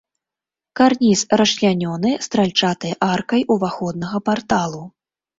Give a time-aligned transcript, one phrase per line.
[0.79, 4.81] Карніз расчлянёны стральчатай аркай уваходнага парталу.